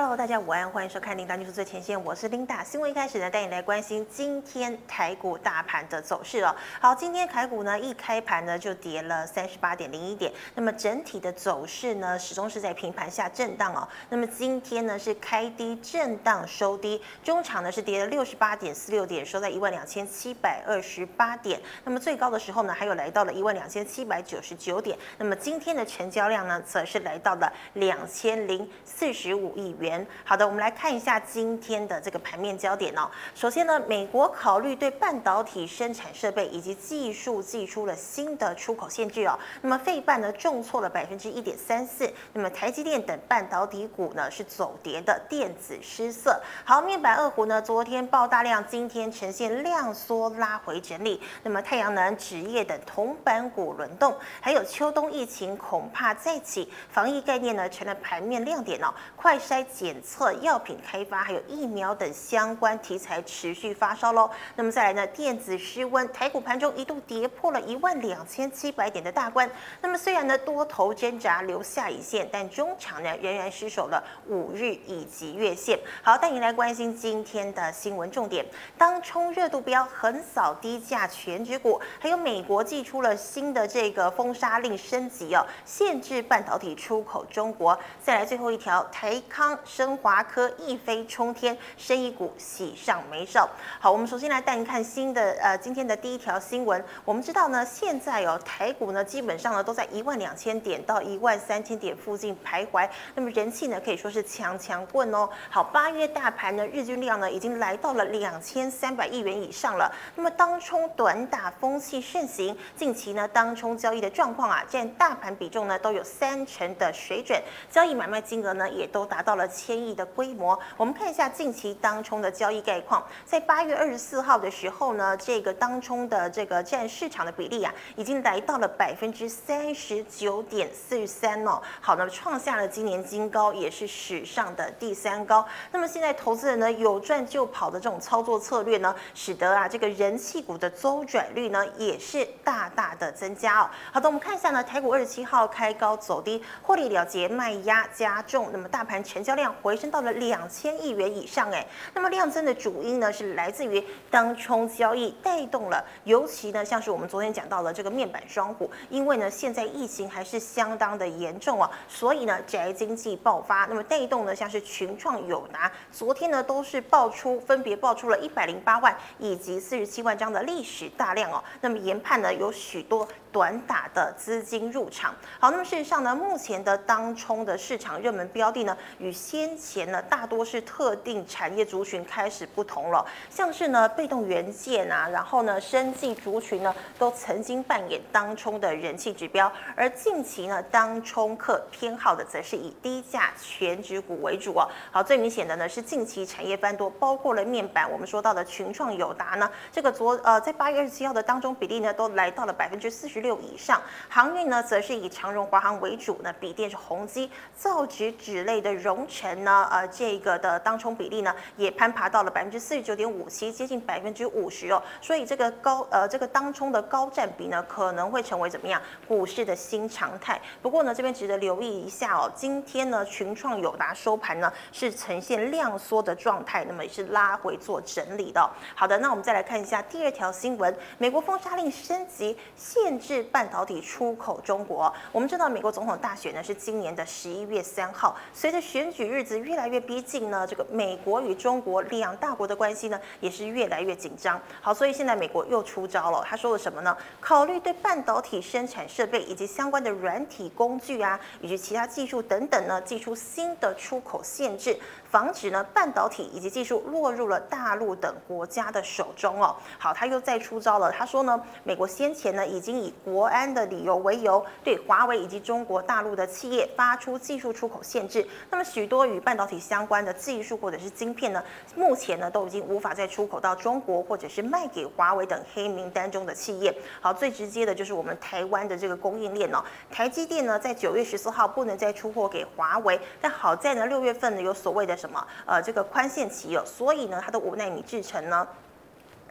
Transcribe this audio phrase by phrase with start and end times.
[0.00, 2.64] Hello，大家午安，欢迎收看《Linda News 最前线》，我是琳达。
[2.64, 6.56] 新闻一开始呢，带你来关心今天台股大盘的走势哦。
[6.80, 13.86] 好，今天台股呢一开盘呢就跌了三十八点零一点，那么整体的走势呢始终是在平盘下震荡哦。
[14.08, 21.60] 那么今天呢是开低震荡收低，中场呢是跌了六十八点四六点，收在一万两千七百二十八点。
[21.84, 24.96] 那么最高的时候呢还有来到了一万两千七百九十九点。
[25.18, 29.89] 那么今天的成交量呢则是来到了两千零四十五亿元。
[30.24, 33.10] 好的，我们来看一下今天的这个盘面焦点哦。
[33.34, 39.38] 首先呢，美国考虑对半导体生产设备以及技术寄出了新的出口限制哦。
[39.62, 42.12] 那么费半呢重挫了百分之一点三四。
[42.32, 46.38] 那么台积电等半导体股呢是走跌的，电子失色。
[46.64, 51.20] 好，面板二虎呢昨天爆大量，今天呈现量缩拉回整理。
[51.42, 58.92] 那么太阳能、纸业等铜板股轮动，还有秋冬疫情恐怕再起，防疫概念呢成了盘面亮点哦。
[59.16, 59.64] 快筛。
[59.72, 64.28] 检测、药品开发，还有疫苗等相关题材持续发烧喽。
[64.56, 69.48] 那么再来呢，电子失温，台股盘中一度跌破了一万两千七百点的大关。
[69.80, 75.78] 那么虽然呢多头挣扎留下一线，但中场呢仍然失守了五日以及月线。
[76.02, 78.44] 好，带你来关心今天的新闻重点：
[78.76, 87.78] 当冲热度标横扫低价全指股，还有美国祭出了新的这个封杀令升级哦，限制半导体出口中国。
[88.02, 89.58] 再来最后一条，台康。
[89.64, 93.48] 升华科一飞冲天，生意股喜上眉梢。
[93.78, 96.82] 好，我们首先来带您看新的呃今天的第一条新闻。
[97.04, 102.88] 我们知道呢，现在哦台股呢基本上呢都在一万两千点到一万三千点附近徘徊。
[103.14, 105.28] 那么人气呢可以说是强强棍哦。
[105.50, 109.92] 好，八月大盘呢日均量呢已经来到了两千三百亿元以上了。
[110.14, 119.49] 那么当冲短打风气盛行，近期呢当冲交易的状况啊占大盘比重呢都有三成的水准，交易买卖金额呢也都达到了。
[119.50, 123.04] 千亿的规模，我们看一下近期当冲的交易概况。
[123.26, 131.60] 在八月二十四号的时候呢，这个当冲的这个占市场的比例啊，已经来到了百分之三十九点四三哦。
[131.80, 135.44] 好，那么创下了今年新高，也是史上的第三高。
[135.72, 143.70] 那么现在投资人呢有赚就跑的这种操作策略呢，使得啊这个人气股的周转率呢也是大大的增加哦。
[143.92, 149.39] 好的，我们看一下呢，台股二十七号开高走低，获利了结卖压加重，那么大盘成交量。
[149.40, 173.08] 量回升到了两千亿元以上，哎，那么量增的主因呢是来自于当冲交易带动了，尤其呢像是我们昨天讲到的这个面板双虎，因为呢现在疫情还是相当的严重啊，所以呢宅经济爆发，那么带动呢像是群创、友达，昨天呢都是爆出分别爆出了一百零八万以及四十七万张的历史大量哦，那么研判呢有许多。
[173.32, 194.68] 短打的资金入场，好，那么事实上呢，目前的当冲的市场热门标的呢，与先前呢大多是特定产业族群开始不同了，像是呢被动元件啊，然后呢生技族群呢，都曾经扮演当冲的人气指标，而近期呢当冲客偏好的则是以低价全值股为主哦。
[194.90, 203.19] 好，最明显的呢是近期产业翻多，包括了面板，我们说到的群创、友达呢，这个昨呃在八月二十七号的当中比例呢，都来到了百分之四十。
[203.20, 214.82] 六以上，航运呢，则是以长荣、华航为主呢，笔电是宏基、造纸纸类的荣成呢，呃，这个的当冲比例呢，也攀爬到了百分之四十九点五七，接近百分之五十哦。
[215.00, 220.40] 所以这个高呃这个当冲的高占比呢，可能会成为怎么样股市的新常态。
[220.62, 228.50] 不过呢，这边值得留意一下哦，今天呢，群创、友达收盘呢是呈现量缩的状态，那么也是拉回做整理的。
[228.74, 233.09] 好的，那我们再来看一下第二条新闻，美国封杀令升级，限制。
[233.10, 234.92] 是半导体出口中国。
[235.10, 238.16] 我们知道美国总统大选呢是今年的十一月三号。
[238.32, 244.40] 随着选举日子越来越逼近呢，这个美国与中国两大国的关系呢也是越来越紧张。
[244.60, 246.24] 好，所以现在美国又出招了。
[246.24, 246.96] 他说了什么呢？
[247.18, 254.78] 考虑对半导体生产设备以及相关的软体工具啊，以及其他技术等等呢，祭出新的出口限制，
[255.10, 259.56] 防止呢半导体以及技术落入了大陆等国家的手中哦。
[259.78, 260.90] 好，他又再出招了。
[260.92, 268.26] 他说呢，美国先前呢已经以国安的理由为由，对华为以及中国大陆的企业发出技术出口限制。
[268.50, 271.42] 那么许多与半导体相关的技术或者是晶片呢，
[271.74, 276.72] 目前呢都已经无法再出口到中国，或者是卖给华为等黑名单中的企业。
[277.00, 279.62] 好，最直接的就是我们台湾的这个供应链哦。
[279.90, 288.46] 台积电呢在九月十四号不能再出货给华为，但好在呢六月份呢有所谓的什么呃这个宽限期哦，所以呢它的五纳米制程呢。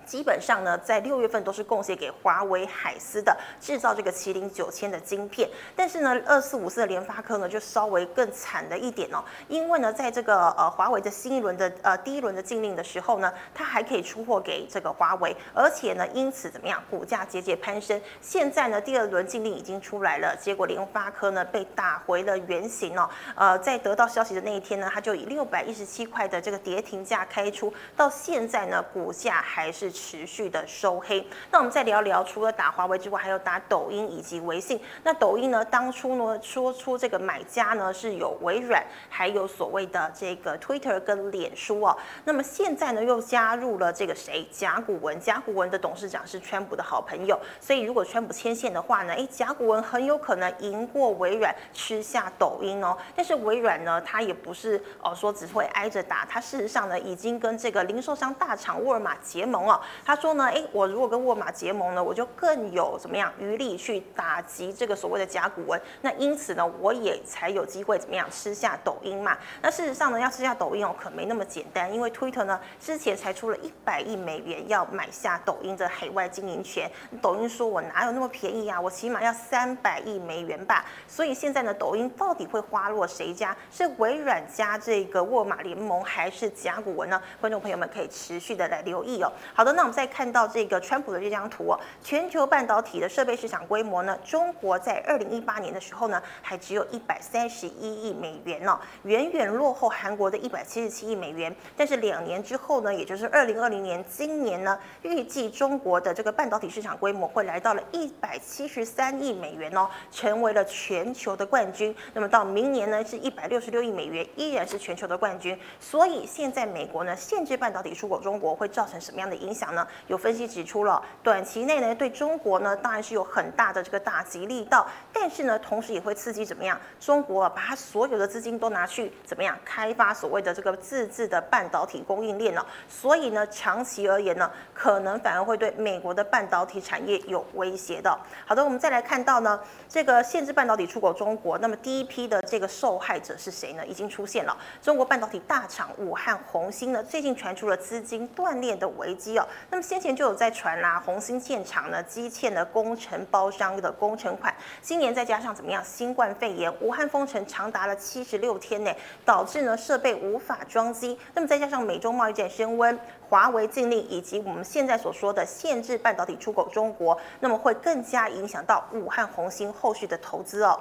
[0.10, 18.02] 基本上呢，在六月份都是贡献给华为海思的制造这个麒麟九千的晶片，但是呢，二四五四的联发科呢就稍微更惨了一点哦，因为呢，在这个呃华为的新一轮的呃第一轮的禁令的时候呢，它还可以出货给这个华为，而且呢，因此怎么样，股价节节攀升。
[18.20, 23.08] 现在呢，第二轮禁令已经出来了，结果联发科呢被打回了原形哦。
[23.36, 29.94] 呃，在得到消息的那一天呢，它就以六百一十七块的这个跌停价开出，到现在呢，股价还是。
[30.00, 34.80] 持续的收黑，那我们再聊聊，除了打华为之外，还有打抖音以及微信。
[35.04, 41.98] 那抖音呢，当初呢说出这个买家呢是有微软，还有所谓的这个 Twitter 跟脸书哦。
[42.24, 44.48] 那么现在呢又加入了这个谁？
[44.50, 45.20] 甲骨文。
[45.20, 52.98] 甲骨文的董事长是川普的好朋友，所以如果川普牵线的话呢，诶，甲骨文很有可能赢过微软，吃下抖音哦。
[53.16, 59.79] 但是微软呢，它也不是哦说只会挨着打，它事实上呢已经跟这个零售商大厂沃尔玛结盟哦。
[60.06, 65.80] 他说呢，诶，我如果跟沃尔玛结盟呢，我就更有怎么样余力去打击这个所谓的甲骨文。
[66.02, 69.38] 那因此呢，我也才有机会怎么样吃下抖音嘛。
[69.62, 76.90] 那事实上呢，要吃下抖音哦，可没那么简单，因为 Twitter 呢之前才出了一百亿美元要买下抖音的海外经营权。
[77.22, 78.80] 抖音说我哪有那么便宜啊？
[78.80, 80.86] 我起码要三百亿美元吧。
[81.08, 83.56] 所以现在呢，抖音到底会花落谁家？
[83.72, 87.22] 是微软加这个沃尔玛联盟，还是甲骨文呢？
[87.40, 89.32] 观众朋友们可以持续的来留意哦。
[89.54, 101.56] 好的，那我们再看到这个川普的这张图哦，全球半导体的设备市场规模呢，中国在二零一八年的时候呢，还只有一百三十一亿美元呢，远远落后韩国的一百七十七亿美元。
[101.76, 111.96] 但是两年之后呢，也就是二零二零年，今年呢，预计中国的这个半导体市场规模会来到了一百七十三亿美元哦，成为了全球的冠军。
[112.14, 115.58] 那么到明年呢，是一百六十六亿美元，依然是全球的冠军。
[115.80, 119.86] 所以现在美国呢，限制半导体出口中国会造成什么样的影响讲呢？
[120.08, 126.80] 有分析指出了，短期内呢，对中国呢，当然是有很大的这个打击力道，但是呢，同时也会刺激怎么样？
[127.00, 132.66] 中国啊，把它所有的资金都拿去怎么样开发所谓的这个自制的半导体供应链呢？
[132.88, 138.18] 所以呢，长期而言呢，可能反而会对美国的半导体产业有威胁的。
[138.46, 139.60] 好的，我们再来看到呢，
[139.90, 143.86] 这个限制半导体出口中国，那么第一批的这个受害者是谁呢？
[143.86, 149.48] 已经出现了，中国半导体大厂武汉弘芯呢，最近传出了资金断裂的危机哦。
[149.70, 158.92] 那么先前就有在传啦，红星现场呢积欠了工程包商的工程款，今年再加上怎么样，新冠肺炎，武汉封城长达了七十六天呢，
[159.26, 161.18] 导致呢设备无法装机。
[161.34, 162.98] 那么再加上美中贸易战升温，
[163.28, 170.80] 华为禁令以及我们现在所说的限制半导体出口中国，那么会更加影响到武汉红星后续的投资哦。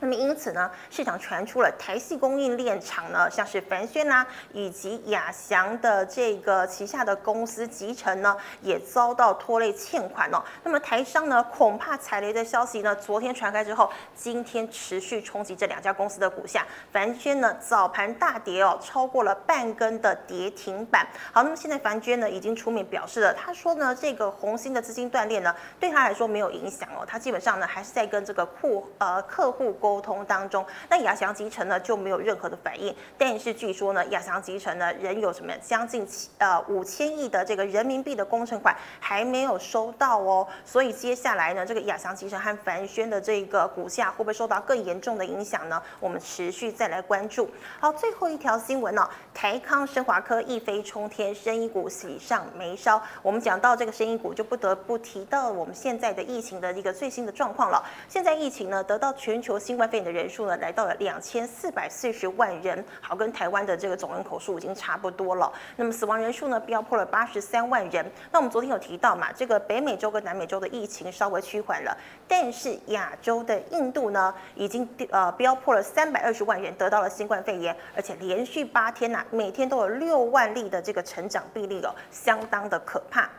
[0.00, 10.42] 那么因此呢，市场传出了台系供应链厂呢，像是凡轩呐，以及亚翔的这个旗下的公司集成呢，也遭到拖累欠款哦。
[10.62, 16.64] 那么台商呢，恐怕踩雷的消息呢，昨天传开之后，今天持续冲击这两家公司的股价。
[16.92, 21.06] 凡轩呢，早盘大跌哦，超过了半根的跌停板。
[21.32, 45.82] 好，那么现在凡轩呢，已经出面表示了，他说呢，这个红星的资金断裂呢，对他来说没有影响哦，他基本上呢，还是在跟这个库呃客户沟通当中，那亚翔集成呢就没有任何的反应，但是据说呢，亚翔集成呢仍有什么将近七呃五千亿的这个人民币的工程款还没有收到哦，所以接下来呢，这个亚翔集成和凡轩的这个股价会不会受到更严重的影响呢？
[46.00, 47.48] 我们持续再来关注。
[47.80, 53.00] 好，最后一条新闻呢、台康生华科一飞冲天，生意股喜上眉梢。
[53.22, 57.82] 我们讲到这个生意股，就不得不提到我们现在的疫情的一个最新的状况了。
[58.06, 65.52] 现在疫情呢得到全球新新冠肺炎的人数呢，来到了两千四百四十万人，好，跟台湾的这个总人口数已经差不多了。
[65.76, 68.04] 那么死亡人数呢，飙破了八十三万人。
[68.32, 83.30] 那我们昨天有提到嘛，这个北美洲跟南美洲的疫情稍微趋缓了，但是亚洲的印度呢，已经呃飙破了三百二十万人得到了新冠肺炎，而且连续八天呐、每天都有六万例的这个成长病例哦，相当的可怕。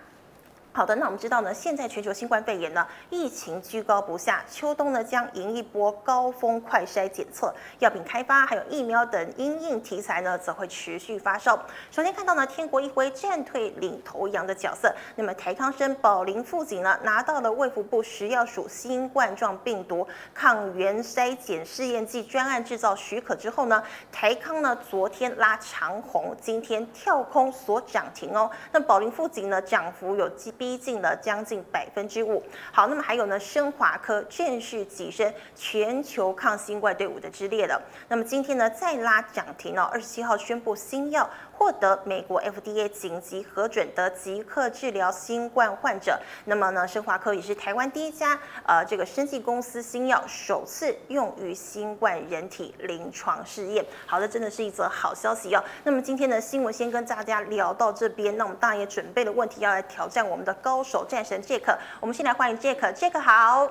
[0.72, 11.58] 好的，那我们知道呢，现在全球新冠肺炎呢疫情居高不下，秋冬呢将迎一波高峰快筛检测，药品开发还有疫苗等因应题材呢则会持续发烧。
[11.90, 28.50] 首先看到呢，天国一挥战退领头羊的角色，那么台康生宝林富锦呢拿到了卫福部食药署新冠状病毒抗原筛检试验剂专案制造许可之后呢，台康呢昨天拉长红，今天跳空锁涨停哦。
[28.72, 30.54] 那宝林富锦呢涨幅有几？
[30.60, 32.44] 逼近了将近百分之五。
[32.72, 37.82] 好，那么还有呢，升华科正式跻身全球抗新冠队伍的之列了。
[38.10, 41.28] 那么今天呢，再拉涨停哦，二十七号宣布新药。
[41.60, 46.18] 获得美国 FDA 紧急核准的即刻治疗新冠患者。
[46.46, 53.86] 那么呢，生华科也是台湾第一家呃这个生技公司新药首次用于新冠人体临床试验。
[54.06, 55.62] 好的，真的是一则好消息哦。
[55.84, 61.78] 那么今天的新闻先跟大家聊到这边，那我们当然也准备了问题要来挑战我们的高手战神 Jack。
[62.00, 63.70] 我们先来欢迎 Jack，Jack 好。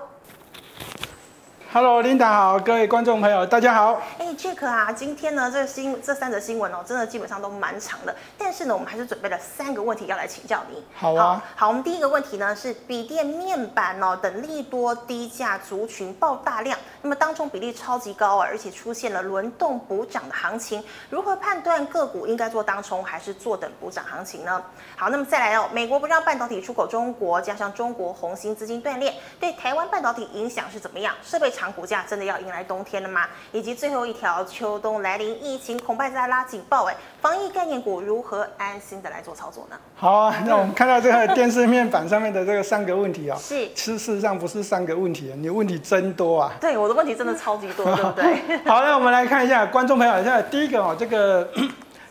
[1.71, 4.01] Hello，Linda 好，各位观众朋友，大家好。
[4.19, 10.83] 哎，Jack 啊，今天呢，这新这三则新闻哦，真的基本上都蛮长的，但是呢，我们还是准备了三个问题要来请教你。
[10.95, 11.45] 好啊。
[11.57, 24.63] 好，好，我们第一个问题呢是笔电面板哦等利多低价族群爆大量，那么当中比例超级高啊，而且出现了轮动补涨的行情，如何判断个股应该做当冲还是坐等补涨行情呢？
[24.97, 31.15] 好，那么再来哦，美国不让半导体出口中国，加上中国红星资金断裂，对台湾半导体影响是怎么样？
[31.23, 33.23] 设备厂股价真的要迎来冬天了吗？
[33.51, 39.77] 以及最后一条，秋冬来临，疫情恐怕在拉警报，哎，防疫概念股如何安心的来做操作呢？
[39.97, 46.53] 好啊，那我们看到这个电视面板上面的这个三个问题啊、哦，是，事实上不是三个问题，你的问题真多啊。
[46.61, 48.59] 对，我的问题真的超级多，对不对？
[48.71, 51.49] 好，那我们来看一下观众朋友，现在第一个哦，这个。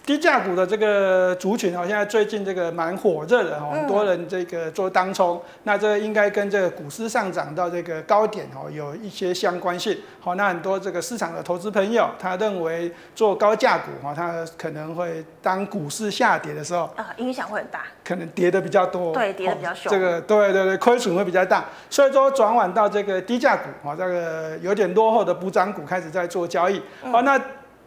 [0.07, 9.97] 低价股的这个族群哦，现在最近这个蛮火热的哦，很多人这个做当冲，那这应该跟这个股市上涨到这个高点哦有一些相关性。
[10.21, 26.81] 好，那很多这个市场的投资朋友，他认为做高价股哈，他可能会当股市下跌的时候啊，影响会很大，可能跌的比较多，对，跌的比较凶，这个对对对，亏损会比较大，所以说转往到这个低价股啊，这个有点落后的补涨股开始在做交易。
[27.11, 27.37] 好，那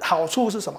[0.01, 0.79] 好处是什么？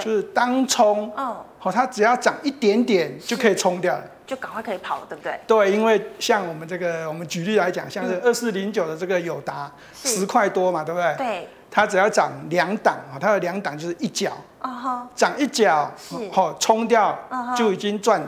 [0.00, 5.38] 就是当冲，哦，好，它只要涨一点点就可以冲掉了，就赶快可以跑了，对不对？
[5.46, 11.14] 对，因为像我们这个，我们举例来讲，像是二四零九的这个友达，十块多嘛，对不对？
[11.16, 15.90] 对，它只要涨两档啊，它的两档就是一角，啊涨一角，
[16.32, 17.18] 好，冲掉
[17.56, 18.20] 就已经赚，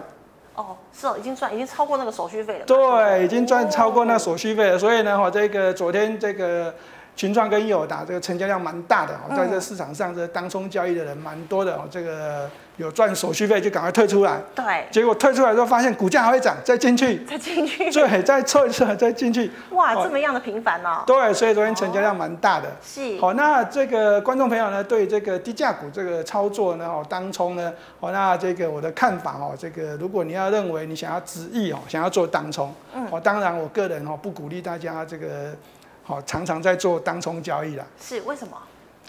[0.54, 6.74] 哦，是哦，已经赚，已经超过那个手续费了，对，已经赚超过那手续费了，所以呢，我，这个昨天这个。
[7.14, 14.40] 群创跟友达这个成交量蛮大的哦，在这市场上这当冲交易的人蛮多的哦，这个有赚手续费就赶快退出来。
[14.54, 14.86] 对。
[14.90, 17.22] 结果退出来之后发现股价还会涨，再进去。
[17.24, 17.88] 再进去。
[17.92, 19.50] 对，再错一次再进去。
[19.70, 21.04] 哇，这么样的频繁哦。
[21.06, 22.68] 对，所以昨天成交量蛮大的。
[22.82, 23.20] 是。
[23.20, 35.54] 好，那这个观众朋友呢，对这个低价股这个操作呢，哦，当冲呢，哦，那这个我的看法哦，这个如果你要认为你想要执意哦，想要做当冲，嗯，哦，当然我个人哦不鼓励大家这个。
[36.04, 37.84] 好，常常在做当冲交易啦。
[38.00, 38.56] 是为什么？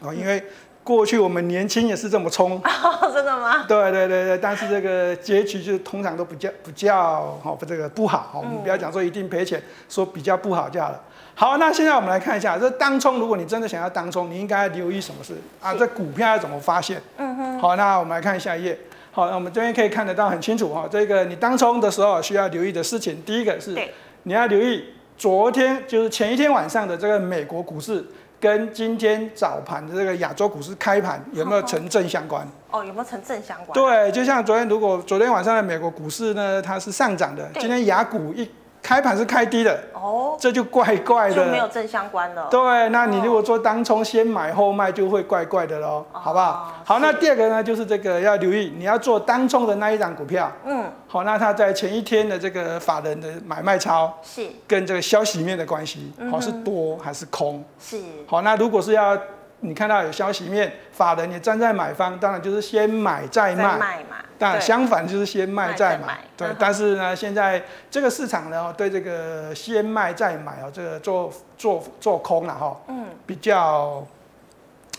[0.01, 0.43] 哦，因为
[0.83, 2.61] 过去我们年轻也是这么冲。
[2.65, 3.65] 哦，真的吗？
[3.67, 8.31] 对对对对，但是这个结局就通常都比较比较好，这个不好。
[8.35, 11.01] 我们不要讲说一定赔钱，说比较不好就好了。
[11.35, 15.73] 好，那现在我们来看一下，这当冲，如果你真的想要当冲，你应该留意什么事啊？
[15.73, 17.01] 这股票要怎么发现？
[17.17, 17.59] 嗯哼。
[17.59, 18.77] 好，那我们来看下一页。
[19.11, 23.75] 好，那我们这边可以看得到很清楚哈，这个你当冲的时候需要留意的事情，第一个是，
[24.23, 24.83] 你要留意。
[25.23, 28.05] 昨天就是前一天晚上的这个美国股市，
[28.41, 32.45] 跟今天早盘的这个亚洲股市开盘有没有成正相关？
[32.71, 33.71] 哦，有没有成正相关？
[33.71, 38.45] 对，就像昨天，如果昨天晚上的美国股市呢，它是上涨的，今天亚股一。
[38.83, 42.49] 开盘是开低的哦，这就怪怪的，就没有正相关了。
[42.51, 46.73] 对，那你如果做当冲先买后卖，就会怪怪的喽，哦、好不好？
[46.83, 57.63] 好，那第二个呢，就是这个要留意，你要做当冲的那一档股票，嗯，好，那它在前一天的这个法人的买卖超是跟这个消息面的关系，好、嗯、是多还是空？
[57.79, 59.17] 是，好，那如果是要。
[59.63, 64.17] 你看到有消息面，法人也站在买方，当然就是先买再卖，再卖嘛。
[64.37, 66.47] 但相反就是先卖再买，对。
[66.59, 74.05] 但是呢，现在这个市场呢，对这个先卖再买哦，这个做做做空了哈，嗯，比较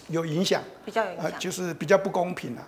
[0.08, 2.62] 有影响，比较有影响，就是比较不公平了。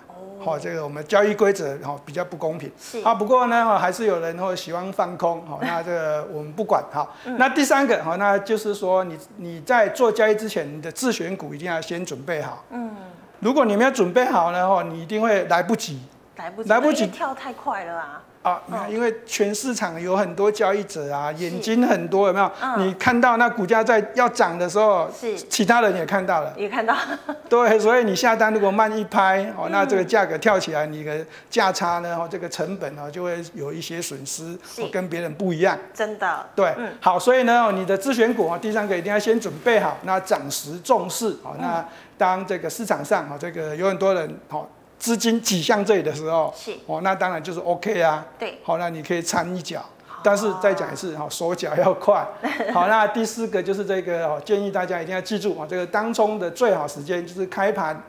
[0.47, 2.71] 好，这个我们交易规则哈比较不公平。
[2.81, 5.45] 是啊，不过呢，还是有人会喜欢放空。
[5.45, 6.81] 好，那这个 我们不管。
[6.93, 7.05] 哈，
[7.37, 12.65] 那第三个好，那就是说你你在做交易之前，你的自选股一定要先准备好。
[12.71, 12.95] 嗯，
[13.41, 16.01] 如果你没有准备好呢，哈，你一定会来不及。
[16.37, 18.23] 来不及，来不及，跳太快了啊。
[18.51, 22.51] 啊，因为全市场有很多交易者啊，眼睛很多，有没有？
[22.77, 26.95] 你看到那股价在要涨的时候，是其他人也看到了，也看到。
[27.49, 34.57] 对，所以你下单如果慢一拍，哦，那这个价格跳起来，你的价差呢，哦，这个成本呢就会有一些损失，
[34.93, 35.77] 跟别人不一样。
[35.93, 36.47] 真的。
[36.55, 41.85] 对，好，所以呢，你的自选股啊，第三个一定要先准备好，那涨时重视哦，那
[42.17, 44.69] 当这个市场上啊，这个有很多人好。
[44.99, 48.25] 资金挤向这里的时候，是哦，那当然就是 OK 啊。
[48.39, 49.85] 对，好，那你可以掺一脚。
[50.23, 52.27] 但是再讲一次哈，手脚要快。
[52.75, 58.03] 好，那第四个就是这个哦，建议大家一定要记住啊，这个当冲的最好时间就是开盘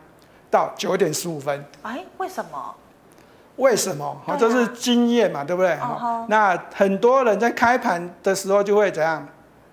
[0.49, 1.63] 到九点十五分。
[1.83, 2.75] 哎，为什么？
[3.57, 4.19] 为什么？
[4.25, 5.75] 好，这是经验嘛，对不对？
[5.75, 9.27] 好，那很多人在开盘的时候就会怎样？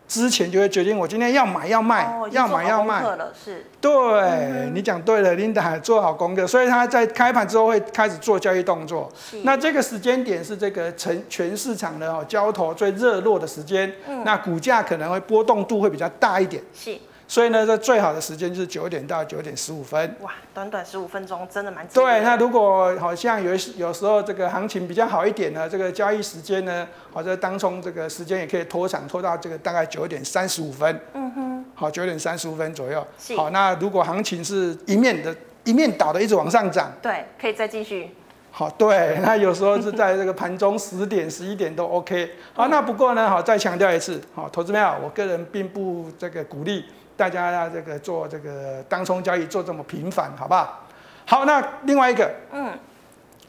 [0.07, 3.03] 之前就会决定我今天要买要卖，哦、要买要卖。
[3.45, 9.11] 是，对、嗯、你讲对了，Linda 做好功课，所以他在开盘之后会开始做交易动作。
[9.19, 16.63] 是那这个时间点是这个全全市场的哦交投最热络的时间，嗯、那股价可能会波动度会比较大一点。
[16.75, 16.97] 是。
[17.27, 20.17] 所以呢，这最好的时间就是九点到九点十五分。
[20.21, 21.87] 哇，短短十五分钟，真的蛮。
[21.89, 31.01] 对，那如果好像有有时候这个行情比较好一点呢，这个交易时间呢，或者当冲这个时间也可以拖长，拖到这个大概九点三十五分。
[31.15, 31.65] 嗯哼。
[31.75, 33.05] 好，九点三十五分左右。
[33.37, 36.93] 好，那如果行情是一面的一面倒的，一直往上涨。
[37.03, 38.11] 对，可以再继续。
[38.53, 42.31] 好，对，那有时候是在这个盘中十点、十一点都 OK。
[42.53, 46.85] 好，那不过呢，好，再强调一次，好，投资朋友，我个人并不这个鼓励。
[47.17, 50.81] 大家要这个做这个当冲交易做这么频繁，好不好？
[51.27, 52.71] 好，那另外一个，嗯，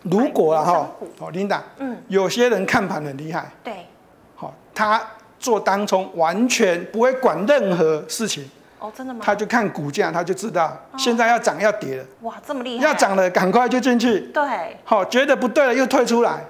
[0.03, 3.85] 如果啊哈，哦，Linda，嗯，有些人看盘很厉害，对，
[4.35, 5.01] 好，他
[5.39, 9.19] 做当冲完全不会管任何事情，哦，真的吗？
[9.23, 16.45] 他就看股价，他就知道现在要涨要跌了，哇，这么厉害，要涨了赶快就进去，对，好，觉得不对了又退出来。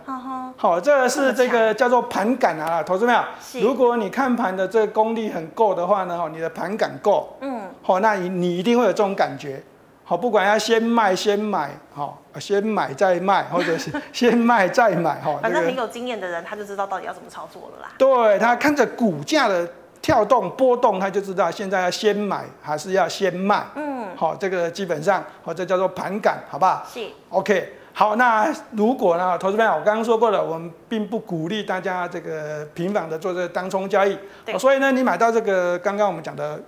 [0.57, 3.21] 好，这个是这个叫做盘感啊，投资没有？
[3.61, 9.61] 如果你看盘的这个功力很够的话呢，哈，你的盘感够，嗯，好，那你你一定会有这种感觉，
[10.05, 17.91] 好，不管要先卖先买，好，先买再卖， 或者是先卖再买，哈，反正很有经验的人，他就知道到底要怎么操作了啦。
[17.97, 19.69] 对，他看着股价的
[20.01, 26.81] 跳动波动，他就知道现在要先买还是要先卖，嗯，好，这个基本上，好，这叫做盘感，好不好？
[26.91, 27.05] 是。
[27.29, 27.73] OK。
[27.97, 34.17] 好，那如果呢，投资朋友，我刚刚说过了，我们并不鼓励大家这个频繁的做这个当冲交易。
[34.43, 36.61] 对所以呢，你买到这个刚刚我们讲的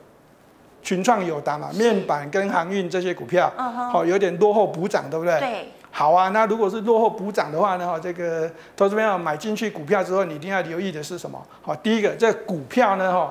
[0.81, 4.05] 群创有达嘛，面板跟航运这些股票，好、uh huh.
[4.05, 5.37] 有点落后补涨，对不对？
[5.37, 5.69] 对。
[5.91, 11.37] 好啊，那如果是落后补涨的话呢，哈，这个投资朋友买进去股票之后，你一定要留意的是什么？
[11.61, 13.29] 好，第一个，这个、股票呢，哈，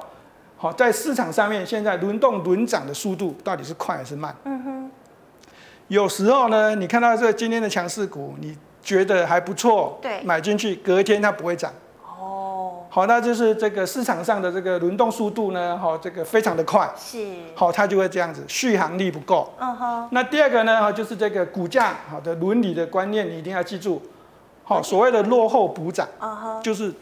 [0.59, 4.37] 好，在市场上面现在轮动轮涨的速度到底是快还是慢？
[4.45, 4.91] 嗯哼。
[5.89, 11.73] 有时候呢，你看到这今天的强势股，你觉得还不错，对，买进去，隔一天它不会涨。
[12.03, 19.53] 哦，好，那就是这个市场上的这个轮动速度呢，好，这个非常的快，是，好，它就会这样子，续航力不够。
[19.61, 20.09] 嗯哼。
[20.11, 24.03] 那第二个呢，哈，就是这个股价好的伦理的观念，你一定要记住，
[24.65, 26.93] 好，所谓的落后补涨，嗯哼，就是。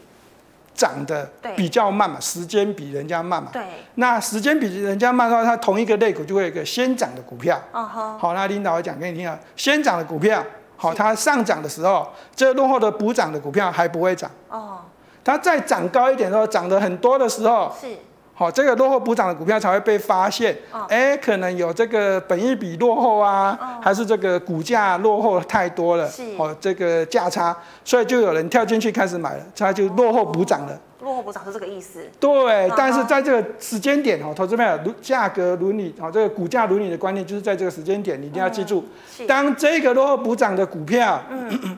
[0.75, 1.25] 涨得
[1.57, 3.51] 比较慢嘛，时间比人家慢嘛。
[3.53, 3.63] 对。
[3.95, 7.61] 那时间比人家慢的话，它同一个类股就会有一个先涨的股票。
[7.73, 8.19] 嗯哼。
[8.19, 10.45] 好，那领导我讲给你听啊，先涨的股票，
[10.77, 14.31] 好，它上涨的时候，这落后的补涨的股票还不会涨。
[14.49, 14.81] 哦。
[15.23, 17.75] 它再涨高一点的时候，涨得很多的时候。
[17.81, 17.97] 是。
[18.37, 20.57] 好，这个落后补涨的股票才会被发现。
[20.89, 26.09] 哎，可能有这个本益比落后啊，还是这个股价落后太多了。
[26.09, 26.25] 是。
[26.37, 30.77] 哦，这个价差，所以就有人跳进去开始买了，它就落后补涨了。
[31.01, 32.01] 落后补涨是这个意思。
[32.19, 38.85] 对，但是在这个时间点哦，投资朋友，价格伦理哦，这个股价伦理的观念就是在这个时间点，你一定要记住，
[39.29, 41.23] 当这个落后补涨的股票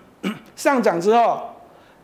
[0.56, 1.50] 上涨之后，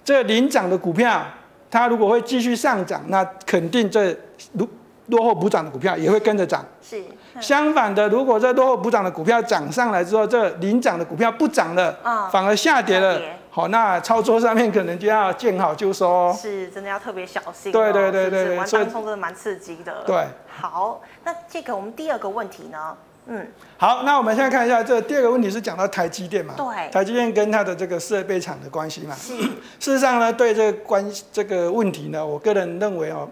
[0.05, 1.25] 这个领涨的股票。
[1.73, 4.15] 它如果会继续上涨，那肯定这
[4.53, 4.69] 落
[5.07, 6.63] 落后补涨的股票也会跟着涨。
[6.83, 7.03] 是。
[7.41, 13.19] 相反的，如果这落后补涨的股票涨上来之后，这领涨的股票不涨了，哦、反而下跌了。
[13.49, 16.31] 好，那操作上面可能就要见好就收。
[16.35, 17.73] 是，真的要特别小心。
[17.73, 20.05] 对对对对，玩当冲真的蛮刺激的。
[20.07, 20.27] 对。
[20.47, 22.95] 好，那这个我们第二个问题呢？
[23.27, 26.55] 嗯，好，那我们现在看一下，这第二个问题是讲到台积电嘛？
[26.57, 29.15] 对，台积电跟它的这个设备厂的关系嘛？
[29.15, 29.37] 是。
[29.37, 33.29] 事实上呢，对这个关这个问题呢，我个人认为哦，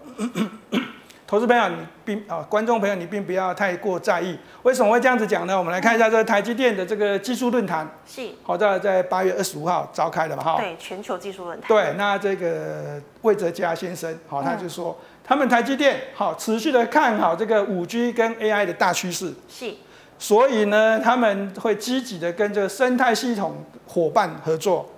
[1.31, 4.37] 投资朋友你并啊、哦，观众朋友你并不要太过在意。
[4.63, 5.57] 为什么会这样子讲呢？
[5.57, 7.89] 我们来看一下这个台积电的这个技术论坛。
[8.05, 8.27] 是。
[8.43, 10.43] 好在在八月二十五号召开的嘛？
[10.43, 10.57] 哈。
[10.59, 11.69] 对，全球技术论坛。
[11.69, 14.89] 对，那这个魏哲嘉先生，好，他就说。
[14.99, 19.73] 嗯他们台积电好持续的看好这个五 G 跟 AI 的大趋势，是，
[20.17, 24.89] 所以呢，他们会积极的跟这个生态系统伙伴合作。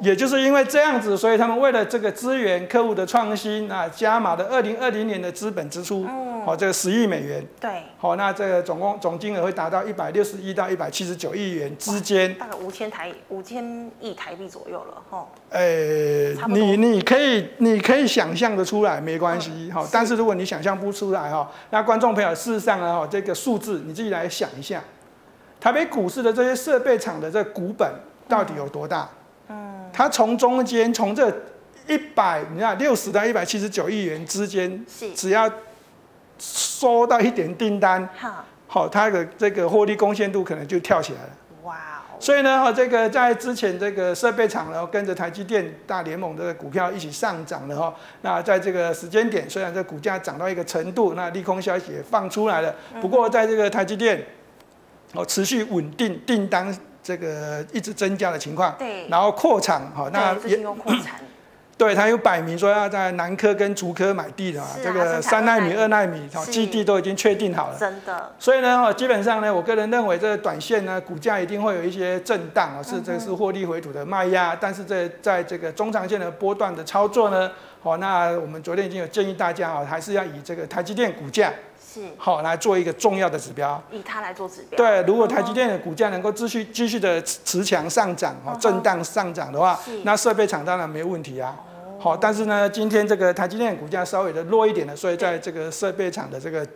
[0.00, 6.04] 也就是因为这样子，所以他们为了这个资源客户的创新啊，加码的二零二零年的资本支出，
[6.44, 15.26] 好、嗯、这个十亿美元，对，好那这个总共总金额会达到一百六十一到一百七十九亿元之间，大概五千台五千亿台币左右了，哈。
[15.50, 19.88] 哎、欸，你你可以你可以想象的出来，没关系，哈、嗯。
[19.92, 24.82] 但是如果你想象不出来哈，那观众朋友事实上呢，哈，这个数字你自己来想一下，
[25.58, 27.90] 台北股市的这些设备厂的这个股本
[28.28, 29.02] 到底有多大？
[29.02, 29.15] 嗯
[29.92, 31.28] 它从中间从这
[31.86, 35.50] 一百，你看六十到一百七十九亿元之间，只要
[36.38, 41.30] 收到一点订单，哈，好，它的这个获利贡献度可能就跳起来了。
[41.62, 41.74] 哇
[42.10, 47.94] 哦，所以呢，哈，这个在之前这个设备厂呢，跟着台积电大联盟的股票一起上涨了哈。
[48.22, 54.24] 那在这个时间点，虽然这股价涨到一个程度，那利空消息也放出来了，不过在这个台积电
[55.14, 61.14] 哦持续稳定订单这个一直增加的情况，对，然后扩产哈，那也有扩产。
[61.78, 67.78] 对，他有摆明说要在南科跟竹科买地的啊，啊这个三奈米、二奈米，基地都已经确定好了。
[67.78, 68.32] 真的。
[68.38, 74.56] 所以呢，基本上呢，我个人认为这个短线呢，股价一定会有一些震荡啊，是这是获利回吐的卖压。
[74.58, 81.52] 但是在在这个中长线的波段的操作呢，好，那我们昨天已经有建议大家啊，还是要以这个台积电股价
[81.96, 83.82] 是好来做一个重要的指标。
[83.90, 84.76] 以它来做指标。
[84.76, 91.56] 对，如果台积电的股价能够继续继续的持强上涨，哦，震荡上涨的话，那设备厂当然没问题啊。
[91.98, 96.66] 好，但是呢，今天这个台积电股价稍微的弱一点了，所以在这个设备厂的这个。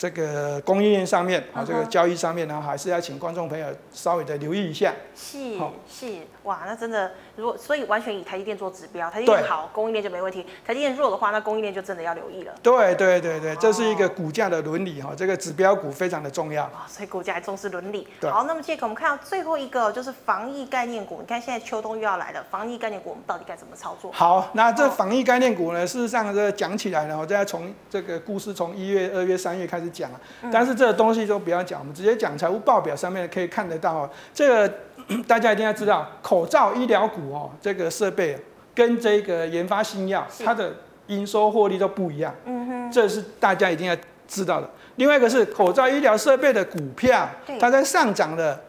[0.00, 4.94] 这个供应链上面啊，这个交易上面呢，还是要请观众朋友稍微的留意一下。
[5.14, 6.06] 是是，
[6.44, 12.54] 哇，那真的，如果所以完全以台积电做指标，台积电好，供应链就没问题；台积电弱的话，那供应链就真的要留意了。
[12.62, 16.64] 对对对对，这是一个股价的伦理哈，这个指标股非常的重要。
[16.88, 18.08] 所以股价还重视伦理。
[18.22, 24.10] 好，那么接着我们看到最后一个就是防疫概念股，你看现在秋冬又要来了，防疫概念股我们到底该怎么操作？
[24.12, 29.89] 好，那这防疫概念股呢，事实上这讲起来呢，我再从这个故事从一月、二月、三月开始。
[29.92, 30.20] 讲啊，
[30.52, 34.10] 但是这个东西就不要讲，我们直接讲财务报表上面可以看得到哦。
[34.32, 34.74] 这个
[35.26, 38.38] 大家一定要知道，口罩、医疗股哦，这个设备
[38.74, 40.72] 跟这个研发新药，它的
[41.08, 42.34] 营收获利都不一样。
[42.44, 43.96] 嗯哼，这是大家一定要
[44.28, 44.70] 知道的。
[44.96, 48.62] 另外一个是口罩、医疗设备的股票，它在上涨的，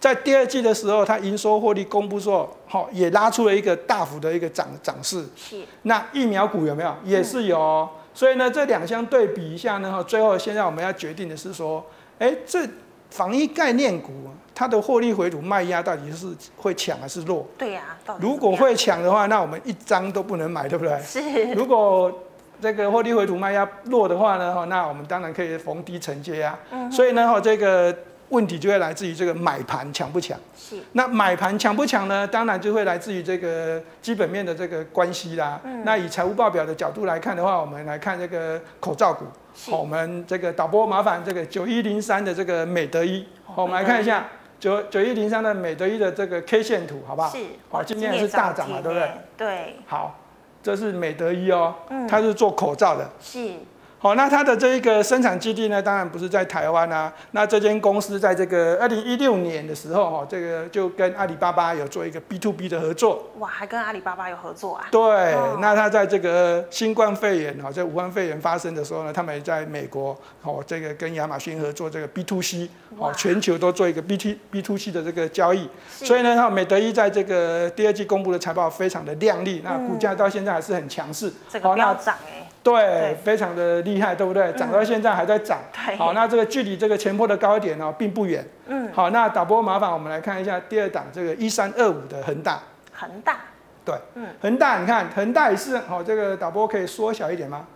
[0.00, 5.24] 在第二季的时候，它营收获利公布之后，好也拉出了一个大幅的一个涨涨势。
[5.36, 6.94] 是，那疫苗股有没有？
[7.04, 7.88] 也是有哦。
[8.20, 11.82] 所以呢，这两相对比一下呢，最后现在我们要决定的是说，
[12.18, 12.68] 哎，这
[13.08, 14.10] 防疫概念股
[14.54, 17.46] 它的获利回吐卖压到底是会强还是弱？
[17.56, 21.00] 对呀、啊，如果会强的话，那我们一张都不能买，对不对？
[21.00, 21.18] 是。
[21.56, 22.12] 如果
[22.60, 26.58] 这个获利回吐卖压弱的话呢，哈，那我们当然可以逢低承接啊。
[26.72, 26.92] 嗯。
[26.92, 27.96] 所以呢，哈，这个。
[28.30, 30.38] 问题就会来自于这个买盘强不强？
[30.56, 30.78] 是。
[30.92, 32.26] 那买盘强不强呢？
[32.26, 35.60] 当然就会来自于这个基本面的这个关系啦。
[35.64, 35.84] 嗯。
[35.84, 39.24] 那以财务报表的角度来看的话，我们来看这个口罩股。
[39.54, 39.70] 是。
[39.70, 43.26] 我们这个导播麻烦这个九一零三的这个美德一。
[43.44, 47.30] 好，我们来看一下九九一零三的美德一的这个 K 线图，好不好？
[47.30, 47.38] 是。
[47.68, 49.10] 好，今天也是大涨嘛，对不对？
[49.36, 49.76] 对。
[49.86, 50.20] 好，
[50.62, 51.74] 这是美德一哦。
[51.88, 52.06] 嗯。
[52.06, 53.10] 它是做口罩的。
[53.20, 53.54] 是。
[54.02, 57.12] 好，那它的这一个生产基地呢，当然不是在台湾啊。
[57.32, 63.30] 那这间公司在这个二零一六年的时候，哈，这个就跟阿里巴巴有做一个 B to B 的合作。
[63.40, 64.86] 哇，还跟阿里巴巴有合作啊？
[64.90, 65.02] 对，
[65.34, 75.68] 哦、那他在这个新冠肺炎，哈，在武汉肺炎发生的时候呢，他们也在美国，哦，这个跟亚马逊合作这个 B to C，哦，全球都做一个 B T B to C 的这个交易。
[75.90, 81.30] 所以呢，哈，美德一在这个第二季公布的财报非常的亮丽，那股价到现在还是很强势。
[81.50, 82.39] 这个飙涨哎。
[82.72, 84.52] 对，对，非常的厉害，对不对？
[84.52, 85.58] 涨到现在还在涨。
[85.88, 88.44] 嗯、好，那这个距离这个前波的高点呢、哦，并不远。
[88.66, 88.90] 嗯。
[88.92, 92.60] 好，那导播麻烦我们来看一下第二档这个一三二五的恒大。
[92.92, 93.36] 恒大。
[93.84, 93.94] 对。
[94.14, 94.26] 嗯。
[94.40, 97.66] 恒大，你看恒大也是，好，这个导播可以缩小一点吗？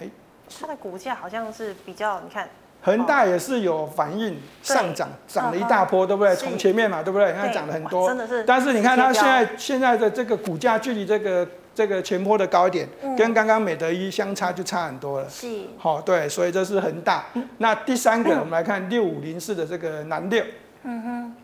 [0.00, 0.08] 哎，
[0.60, 2.48] 它的股价好像是比较，你看。
[2.82, 6.34] 恒大也是有反应上涨，涨了一大波，对不对？
[6.34, 7.30] 从前面嘛，对不对？
[7.32, 8.08] 你看涨了很多。
[8.08, 8.42] 真的是。
[8.44, 11.46] 但是你看它现在现在的这个股价距离这个。
[11.80, 15.30] 这个前坡的高点跟刚刚美德一相差就差很多了。
[15.30, 15.48] 是。
[15.78, 17.24] 好，对，所以这是恒大。
[17.56, 20.44] 那第三个， 我们来看六五零四的这个南六。
[20.82, 21.34] 嗯哼。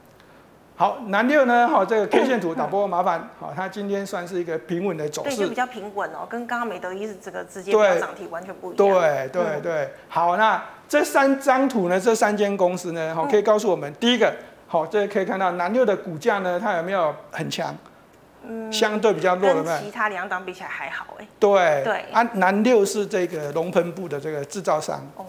[0.76, 3.26] 好，南六呢，好，这个 K 线图导播麻烦。
[3.40, 5.36] 好，它今天算是一个平稳的走势。
[5.36, 8.76] 对，就比较平稳哦，跟刚刚美德一是这个直接涨停完全不一样。
[8.76, 9.88] 对对对。
[10.10, 14.30] 好，那这三张图呢，这三间公司呢，好，可以告诉我们，第一个，
[14.66, 17.74] 好，这可以看到南六的股价呢，它有没有很强？
[18.70, 21.26] 相对比较弱的，跟其他两档比起来还好哎。
[21.38, 25.24] 对对啊，南六是这个龙喷布的这个制造商哦，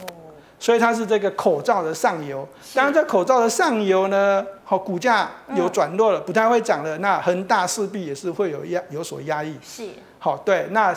[0.59, 2.47] 所以它是这个口罩的上游。
[2.73, 6.97] 当然，在口罩的上游呢，好，股价有转弱了，不太会涨了。
[6.99, 9.57] 那恒大势必也是会有压有所压抑。
[9.61, 9.89] 是。
[10.19, 10.95] 好，对，那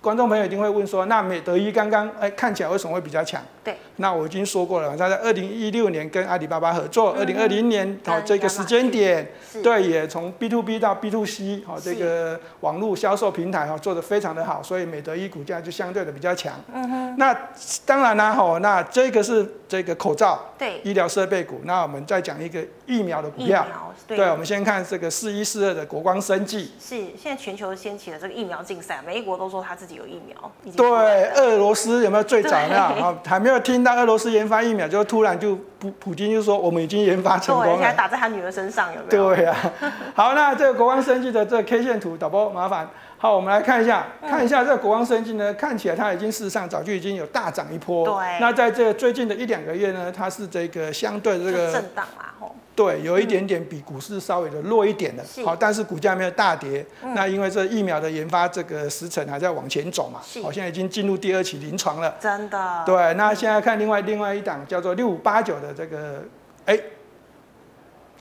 [0.00, 3.42] 观众朋友一定会问说，那美德一刚刚哎看起来为什么会比较强？
[3.64, 3.76] 对。
[4.00, 9.30] 那我已经说过了，他在二零一六年跟阿里巴巴合作，二零二零年好、哦、这个时间点，
[9.62, 16.54] 对，也从 B to B 到 B to C 好、哦、这个网络销售平台哈、哦、做的非常的好，所以美德一股价就相对的比较强。
[16.72, 17.16] 嗯哼。
[17.18, 17.36] 那
[17.84, 21.60] 当然啦，哈，那这个是这个口罩，对，医疗设备股。
[21.64, 23.66] 那我们再讲一个疫苗的股票，
[24.06, 26.72] 对，对，我们先看这个四一四二的国光生技。
[26.80, 30.52] 是，现在全球掀起了这个疫苗竞赛，每一国都说他自己有疫苗。
[30.74, 33.18] 对，俄罗斯有没有最早呢？
[33.26, 39.34] 还没有听到俄罗斯研发疫苗，就突然就普普京就说我们已经研发成功了，现在打在他女儿身上，有没有？
[39.34, 39.92] 对呀、啊。
[40.14, 42.88] 好，那这个国光生技的这个 K 线图，导播麻烦。
[43.18, 48.04] 好，我们来看一下，看一下这个国光生技呢，看起来它已经事实上早就已经有大涨一波。
[48.06, 48.40] 对。
[48.40, 52.54] 那在这个最近的一两个月呢，它是这个相对的这个震荡啦，吼。
[52.74, 55.22] 对，有一点点比股市稍微的弱一点的。
[55.44, 56.84] 好，但是股价没有大跌。
[57.14, 60.20] 那因为这疫苗的研发这个时程还在往前走嘛。
[60.42, 62.14] 好，现在已经进入第二期临床了。
[62.20, 62.82] 真的。
[62.86, 66.24] 对，那现在看另外另外一档叫做六五八九的这个，
[66.64, 66.78] 哎。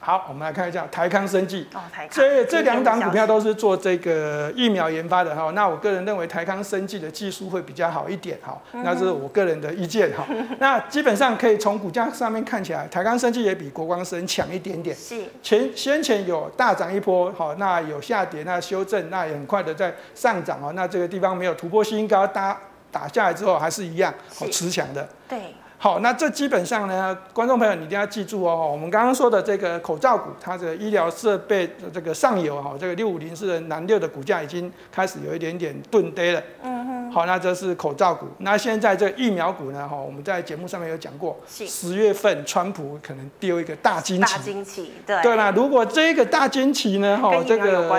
[0.02, 1.68] 好，我们来看一下台康生技。
[1.74, 2.10] 哦，台康。
[2.12, 5.52] 这这两档股票都是做这个疫苗研发的哈。
[5.52, 8.58] 那我个人认为台康生技的技术会比较好一点哈。
[8.72, 10.26] 那是我个人的意见哈。
[10.60, 14.96] 那基本上可以从股价上面看起来，台康生技也比国光生强一点点。
[14.96, 15.22] 是。
[15.44, 20.72] 前先前有大涨一波，好，那有下跌，那修正，那也很快的在上涨哦。
[20.74, 22.58] 那这个地方没有突破新高，打
[22.90, 25.08] 打下来之后还是一样，好持强的。
[25.28, 25.54] 对。
[25.82, 28.70] 好，那这基本上呢，观众朋友你一定要记住哦。
[28.70, 36.44] 我们刚刚说的这个口罩股，它的医疗设备的这个上游哈，这个六五零四的南六的股价已经开始有一点点顿跌了。
[36.62, 37.12] 嗯哼。
[37.13, 38.28] 好，那这是口罩股。
[38.39, 39.88] 那现在这个疫苗股呢？
[39.88, 44.22] 哈，我们在节目上面有讲过，十月份川普可能丢一个大惊喜。
[44.22, 45.24] 大惊喜，对。
[45.24, 47.89] 对啦，如果这个大惊奇呢，哈，这个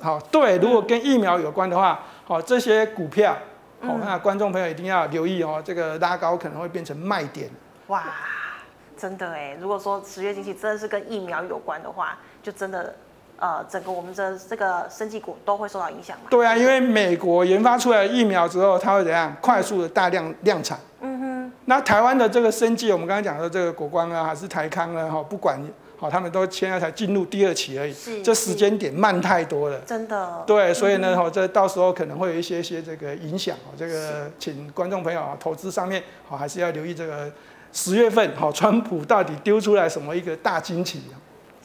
[0.00, 3.36] 好，对，如果跟疫苗有关的话，好，这些股票。
[3.84, 7.50] 好，那观众朋友一定要留意哦，这个拉高可能会变成卖点。
[7.88, 8.04] 哇，
[8.96, 9.56] 真的哎！
[9.60, 12.94] 如果说十月经济真的是跟疫苗有关的话，就真的
[13.38, 16.26] 呃，整个我们的这个生技股都会受到影响嘛？
[16.30, 20.78] 对啊，因为美国研发出来疫苗之后，它会怎样快速的大量量产？
[21.00, 21.52] 嗯哼。
[21.64, 25.60] 那台湾的这个生技，我们刚刚讲的这个国光啊，还是台康啊，哈，不管。
[26.02, 30.42] 好，他们都现在才进入第二期而已，这时间点慢太多了，真的。
[30.44, 37.30] 对，所以呢，哈，这到时候可能会有一些些这个影响，这个请观众朋友啊，投资上面好还是要留意这个
[37.72, 41.02] 十月份，好，川普到底丢出来什么一个大惊喜。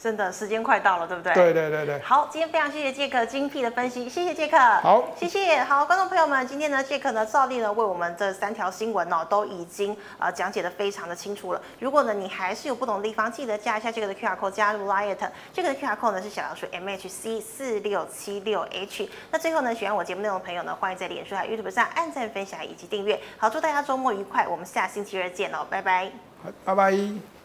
[0.00, 1.34] 真的时间快到了，对不对？
[1.34, 1.98] 对对对对。
[2.00, 4.56] 好，今天非常谢谢杰克精辟的分析，谢谢杰克。
[4.56, 5.62] 好，谢谢。
[5.64, 11.60] 好，观众朋友们，今天呢，杰克呢照例呢为我们这三条新闻呢都已经呃讲解的非常的清楚了。
[11.80, 15.16] 如果呢你还是有不懂的地方，记得加一下这个的 QR code 加入 Line。
[15.52, 19.10] 这个的 QR code 呢是小老鼠 MHC 四六七六 H。
[19.30, 23.18] 那最后呢，喜欢我节目内容的朋友呢，欢迎在脸书和 YouTube 上按赞、分享以及订阅。
[23.36, 26.10] 好，祝大家周末愉快，我们下星期二见哦，拜拜。
[26.44, 27.37] 好，拜拜。